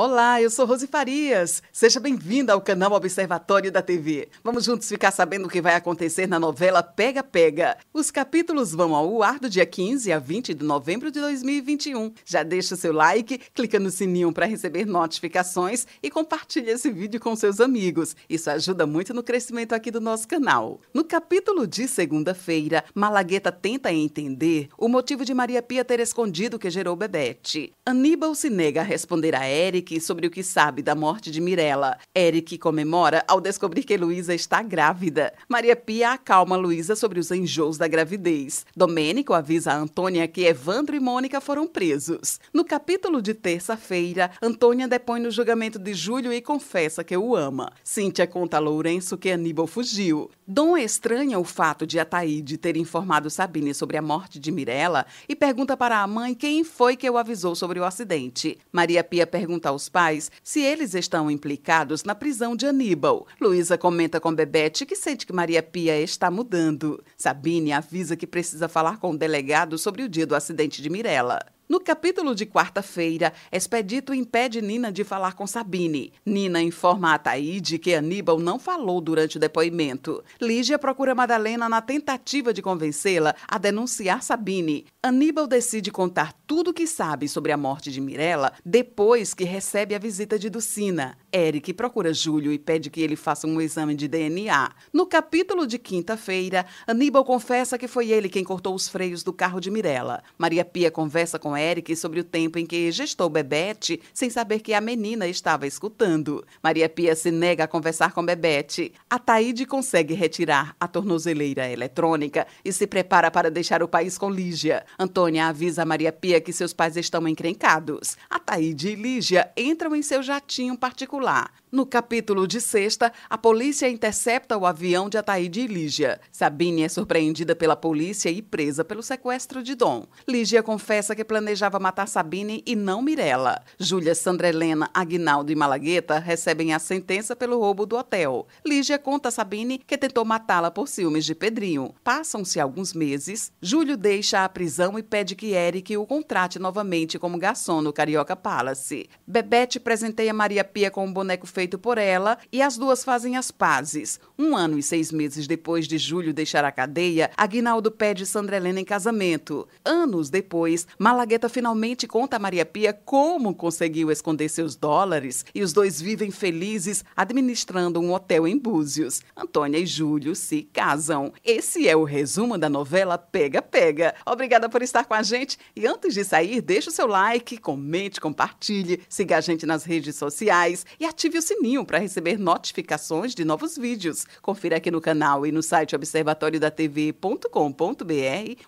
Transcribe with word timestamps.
Olá, 0.00 0.40
eu 0.40 0.48
sou 0.48 0.64
Rose 0.64 0.86
Farias. 0.86 1.60
Seja 1.72 1.98
bem-vinda 1.98 2.52
ao 2.52 2.60
canal 2.60 2.92
Observatório 2.92 3.72
da 3.72 3.82
TV. 3.82 4.28
Vamos 4.44 4.64
juntos 4.64 4.88
ficar 4.88 5.10
sabendo 5.10 5.46
o 5.46 5.48
que 5.48 5.60
vai 5.60 5.74
acontecer 5.74 6.28
na 6.28 6.38
novela 6.38 6.84
Pega 6.84 7.20
Pega. 7.20 7.76
Os 7.92 8.08
capítulos 8.08 8.70
vão 8.70 8.94
ao 8.94 9.24
ar 9.24 9.40
do 9.40 9.50
dia 9.50 9.66
15 9.66 10.12
a 10.12 10.20
20 10.20 10.54
de 10.54 10.64
novembro 10.64 11.10
de 11.10 11.18
2021. 11.18 12.12
Já 12.24 12.44
deixa 12.44 12.76
o 12.76 12.78
seu 12.78 12.92
like, 12.92 13.40
clica 13.52 13.80
no 13.80 13.90
sininho 13.90 14.32
para 14.32 14.46
receber 14.46 14.86
notificações 14.86 15.84
e 16.00 16.08
compartilha 16.08 16.70
esse 16.70 16.92
vídeo 16.92 17.18
com 17.18 17.34
seus 17.34 17.58
amigos. 17.58 18.14
Isso 18.30 18.48
ajuda 18.50 18.86
muito 18.86 19.12
no 19.12 19.24
crescimento 19.24 19.72
aqui 19.72 19.90
do 19.90 20.00
nosso 20.00 20.28
canal. 20.28 20.80
No 20.94 21.02
capítulo 21.02 21.66
de 21.66 21.88
segunda-feira, 21.88 22.84
Malagueta 22.94 23.50
tenta 23.50 23.92
entender 23.92 24.68
o 24.78 24.86
motivo 24.86 25.24
de 25.24 25.34
Maria 25.34 25.60
Pia 25.60 25.84
ter 25.84 25.98
escondido 25.98 26.54
o 26.54 26.58
que 26.60 26.70
gerou 26.70 26.94
Bebete. 26.94 27.72
Aníbal 27.84 28.32
se 28.36 28.48
nega 28.48 28.82
a 28.82 28.84
responder 28.84 29.34
a 29.34 29.44
Eric 29.50 29.87
Eric 29.88 30.00
sobre 30.00 30.26
o 30.26 30.30
que 30.30 30.42
sabe 30.42 30.82
da 30.82 30.94
morte 30.94 31.30
de 31.30 31.40
Mirella. 31.40 31.96
Eric 32.14 32.58
comemora 32.58 33.24
ao 33.26 33.40
descobrir 33.40 33.84
que 33.84 33.96
Luísa 33.96 34.34
está 34.34 34.62
grávida. 34.62 35.32
Maria 35.48 35.74
Pia 35.74 36.12
acalma 36.12 36.56
Luísa 36.56 36.94
sobre 36.94 37.18
os 37.18 37.30
enjoos 37.30 37.78
da 37.78 37.88
gravidez. 37.88 38.66
Domênico 38.76 39.32
avisa 39.32 39.72
a 39.72 39.76
Antônia 39.76 40.28
que 40.28 40.44
Evandro 40.44 40.94
e 40.94 41.00
Mônica 41.00 41.40
foram 41.40 41.66
presos. 41.66 42.38
No 42.52 42.64
capítulo 42.64 43.22
de 43.22 43.32
terça-feira, 43.32 44.30
Antônia 44.42 44.86
depõe 44.86 45.20
no 45.20 45.30
julgamento 45.30 45.78
de 45.78 45.94
Júlio 45.94 46.32
e 46.32 46.42
confessa 46.42 47.02
que 47.02 47.16
o 47.16 47.34
ama. 47.34 47.72
Cíntia 47.82 48.26
conta 48.26 48.58
a 48.58 48.60
Lourenço 48.60 49.16
que 49.16 49.30
Aníbal 49.30 49.66
fugiu. 49.66 50.30
Dom 50.50 50.78
estranha 50.78 51.38
o 51.38 51.44
fato 51.44 51.86
de 51.86 51.98
Ataíde 52.00 52.56
ter 52.56 52.74
informado 52.76 53.28
Sabine 53.28 53.74
sobre 53.74 53.98
a 53.98 54.02
morte 54.02 54.40
de 54.40 54.50
Mirella 54.50 55.04
e 55.28 55.36
pergunta 55.36 55.76
para 55.76 55.98
a 55.98 56.06
mãe 56.06 56.34
quem 56.34 56.64
foi 56.64 56.96
que 56.96 57.08
o 57.08 57.18
avisou 57.18 57.54
sobre 57.54 57.78
o 57.78 57.84
acidente. 57.84 58.58
Maria 58.72 59.04
Pia 59.04 59.26
pergunta 59.26 59.68
ao 59.68 59.78
aos 59.78 59.88
pais 59.88 60.30
se 60.42 60.60
eles 60.60 60.94
estão 60.94 61.30
implicados 61.30 62.02
na 62.02 62.14
prisão 62.14 62.56
de 62.56 62.66
Aníbal. 62.66 63.26
Luísa 63.40 63.78
comenta 63.78 64.18
com 64.18 64.34
Bebete 64.34 64.84
que 64.84 64.96
sente 64.96 65.24
que 65.24 65.34
Maria 65.34 65.62
Pia 65.62 66.00
está 66.00 66.30
mudando. 66.30 67.04
Sabine 67.16 67.72
avisa 67.72 68.16
que 68.16 68.26
precisa 68.26 68.68
falar 68.68 68.98
com 68.98 69.12
o 69.12 69.18
delegado 69.18 69.78
sobre 69.78 70.02
o 70.02 70.08
dia 70.08 70.26
do 70.26 70.34
acidente 70.34 70.82
de 70.82 70.90
Mirella. 70.90 71.38
No 71.68 71.80
capítulo 71.80 72.34
de 72.34 72.46
quarta-feira, 72.46 73.30
Expedito 73.52 74.14
impede 74.14 74.62
Nina 74.62 74.90
de 74.90 75.04
falar 75.04 75.34
com 75.34 75.46
Sabine. 75.46 76.14
Nina 76.24 76.62
informa 76.62 77.12
a 77.12 77.18
Taíde 77.18 77.78
que 77.78 77.94
Aníbal 77.94 78.38
não 78.38 78.58
falou 78.58 79.02
durante 79.02 79.36
o 79.36 79.40
depoimento. 79.40 80.24
Lígia 80.40 80.78
procura 80.78 81.14
Madalena 81.14 81.68
na 81.68 81.82
tentativa 81.82 82.54
de 82.54 82.62
convencê-la 82.62 83.34
a 83.46 83.58
denunciar 83.58 84.22
Sabine. 84.22 84.86
Aníbal 85.02 85.46
decide 85.46 85.90
contar 85.90 86.32
tudo 86.46 86.70
o 86.70 86.72
que 86.72 86.86
sabe 86.86 87.28
sobre 87.28 87.52
a 87.52 87.56
morte 87.58 87.92
de 87.92 88.00
Mirella 88.00 88.54
depois 88.64 89.34
que 89.34 89.44
recebe 89.44 89.94
a 89.94 89.98
visita 89.98 90.38
de 90.38 90.48
Ducina. 90.48 91.18
Eric 91.30 91.74
procura 91.74 92.14
Júlio 92.14 92.50
e 92.50 92.58
pede 92.58 92.88
que 92.88 93.02
ele 93.02 93.14
faça 93.14 93.46
um 93.46 93.60
exame 93.60 93.94
de 93.94 94.08
DNA. 94.08 94.70
No 94.90 95.06
capítulo 95.06 95.66
de 95.66 95.78
quinta-feira, 95.78 96.64
Aníbal 96.86 97.26
confessa 97.26 97.76
que 97.76 97.86
foi 97.86 98.10
ele 98.10 98.30
quem 98.30 98.42
cortou 98.42 98.74
os 98.74 98.88
freios 98.88 99.22
do 99.22 99.34
carro 99.34 99.60
de 99.60 99.70
Mirella. 99.70 100.22
Maria 100.38 100.64
Pia 100.64 100.90
conversa 100.90 101.38
com 101.38 101.57
Eric 101.60 101.94
sobre 101.96 102.20
o 102.20 102.24
tempo 102.24 102.58
em 102.58 102.66
que 102.66 102.90
gestou 102.90 103.28
Bebete 103.28 104.00
sem 104.12 104.30
saber 104.30 104.60
que 104.60 104.74
a 104.74 104.80
menina 104.80 105.26
estava 105.26 105.66
escutando. 105.66 106.44
Maria 106.62 106.88
Pia 106.88 107.14
se 107.14 107.30
nega 107.30 107.64
a 107.64 107.68
conversar 107.68 108.12
com 108.12 108.24
Bebete. 108.24 108.92
A 109.08 109.18
Taíde 109.18 109.66
consegue 109.66 110.14
retirar 110.14 110.74
a 110.78 110.88
tornozeleira 110.88 111.68
eletrônica 111.68 112.46
e 112.64 112.72
se 112.72 112.86
prepara 112.86 113.30
para 113.30 113.50
deixar 113.50 113.82
o 113.82 113.88
país 113.88 114.16
com 114.18 114.30
Lígia. 114.30 114.84
Antônia 114.98 115.46
avisa 115.46 115.84
Maria 115.84 116.12
Pia 116.12 116.40
que 116.40 116.52
seus 116.52 116.72
pais 116.72 116.96
estão 116.96 117.26
encrencados. 117.26 118.16
A 118.28 118.38
Taíde 118.38 118.90
e 118.90 118.94
Lígia 118.94 119.50
entram 119.56 119.94
em 119.94 120.02
seu 120.02 120.22
jatinho 120.22 120.76
particular. 120.76 121.52
No 121.70 121.84
capítulo 121.84 122.46
de 122.46 122.62
sexta, 122.62 123.12
a 123.28 123.36
polícia 123.36 123.88
intercepta 123.90 124.56
o 124.56 124.64
avião 124.64 125.10
de 125.10 125.18
Ataíde 125.18 125.60
e 125.60 125.66
Lígia. 125.66 126.18
Sabine 126.32 126.82
é 126.82 126.88
surpreendida 126.88 127.54
pela 127.54 127.76
polícia 127.76 128.30
e 128.30 128.40
presa 128.40 128.82
pelo 128.82 129.02
sequestro 129.02 129.62
de 129.62 129.74
Dom. 129.74 130.06
Lígia 130.26 130.62
confessa 130.62 131.14
que 131.14 131.24
planejava 131.48 131.78
matar 131.78 132.06
Sabine 132.06 132.62
e 132.66 132.76
não 132.76 133.00
Mirella. 133.00 133.62
Júlia, 133.78 134.14
Sandra 134.14 134.48
Helena, 134.48 134.90
Aguinaldo 134.92 135.50
e 135.50 135.54
Malagueta 135.54 136.18
recebem 136.18 136.74
a 136.74 136.78
sentença 136.78 137.34
pelo 137.34 137.58
roubo 137.58 137.86
do 137.86 137.96
hotel. 137.96 138.46
Lígia 138.66 138.98
conta 138.98 139.28
a 139.28 139.32
Sabine 139.32 139.78
que 139.78 139.96
tentou 139.96 140.26
matá-la 140.26 140.70
por 140.70 140.88
ciúmes 140.88 141.24
de 141.24 141.34
Pedrinho. 141.34 141.94
Passam-se 142.04 142.60
alguns 142.60 142.92
meses. 142.92 143.50
Júlio 143.62 143.96
deixa 143.96 144.44
a 144.44 144.48
prisão 144.48 144.98
e 144.98 145.02
pede 145.02 145.34
que 145.34 145.54
Eric 145.54 145.96
o 145.96 146.06
contrate 146.06 146.58
novamente 146.58 147.18
como 147.18 147.38
garçom 147.38 147.80
no 147.80 147.94
Carioca 147.94 148.36
Palace. 148.36 149.08
Bebete 149.26 149.80
presenteia 149.80 150.34
Maria 150.34 150.64
Pia 150.64 150.90
com 150.90 151.06
um 151.06 151.12
boneco 151.12 151.46
feito 151.46 151.78
por 151.78 151.96
ela 151.96 152.36
e 152.52 152.60
as 152.60 152.76
duas 152.76 153.02
fazem 153.02 153.38
as 153.38 153.50
pazes. 153.50 154.20
Um 154.38 154.54
ano 154.54 154.76
e 154.78 154.82
seis 154.82 155.10
meses 155.10 155.46
depois 155.46 155.88
de 155.88 155.96
Júlio 155.96 156.34
deixar 156.34 156.64
a 156.64 156.72
cadeia, 156.72 157.30
Aguinaldo 157.38 157.90
pede 157.90 158.26
Sandra 158.26 158.56
Helena 158.56 158.80
em 158.80 158.84
casamento. 158.84 159.66
Anos 159.82 160.28
depois, 160.28 160.86
Malagueta 160.98 161.37
finalmente 161.46 162.06
conta 162.06 162.36
a 162.36 162.38
Maria 162.38 162.64
Pia 162.64 162.94
como 162.94 163.54
conseguiu 163.54 164.10
esconder 164.10 164.48
seus 164.48 164.74
dólares 164.74 165.44
e 165.54 165.62
os 165.62 165.74
dois 165.74 166.00
vivem 166.00 166.30
felizes 166.30 167.04
administrando 167.14 168.00
um 168.00 168.14
hotel 168.14 168.48
em 168.48 168.56
Búzios. 168.56 169.20
Antônia 169.36 169.76
e 169.76 169.84
Júlio 169.84 170.34
se 170.34 170.62
casam. 170.72 171.34
Esse 171.44 171.86
é 171.86 171.94
o 171.94 172.04
resumo 172.04 172.56
da 172.56 172.70
novela 172.70 173.18
Pega 173.18 173.60
Pega. 173.60 174.14
Obrigada 174.24 174.70
por 174.70 174.80
estar 174.80 175.04
com 175.04 175.12
a 175.12 175.22
gente 175.22 175.58
e 175.76 175.86
antes 175.86 176.14
de 176.14 176.24
sair, 176.24 176.62
deixe 176.62 176.88
o 176.88 176.92
seu 176.92 177.06
like, 177.06 177.58
comente, 177.58 178.22
compartilhe, 178.22 179.02
siga 179.06 179.36
a 179.36 179.42
gente 179.42 179.66
nas 179.66 179.84
redes 179.84 180.16
sociais 180.16 180.86
e 180.98 181.04
ative 181.04 181.36
o 181.36 181.42
sininho 181.42 181.84
para 181.84 181.98
receber 181.98 182.38
notificações 182.38 183.34
de 183.34 183.44
novos 183.44 183.76
vídeos. 183.76 184.24
Confira 184.40 184.78
aqui 184.78 184.90
no 184.90 185.02
canal 185.02 185.44
e 185.44 185.52
no 185.52 185.62
site 185.62 185.94
observatoriodatv.com.br 185.94 187.98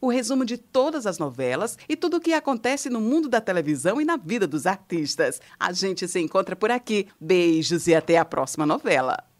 o 0.00 0.08
resumo 0.08 0.44
de 0.44 0.56
todas 0.56 1.06
as 1.06 1.18
novelas 1.18 1.76
e 1.88 1.96
tudo 1.96 2.16
o 2.16 2.20
que 2.20 2.32
acontece 2.56 2.88
no 2.88 3.00
mundo 3.00 3.28
da 3.28 3.40
televisão 3.40 4.00
e 4.00 4.04
na 4.04 4.16
vida 4.16 4.46
dos 4.46 4.66
artistas. 4.66 5.40
A 5.60 5.72
gente 5.72 6.08
se 6.08 6.18
encontra 6.18 6.56
por 6.56 6.70
aqui. 6.70 7.06
Beijos 7.20 7.86
e 7.86 7.94
até 7.94 8.16
a 8.16 8.24
próxima 8.24 8.64
novela. 8.64 9.35